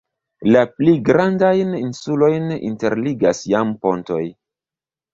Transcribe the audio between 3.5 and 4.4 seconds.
jam pontoj.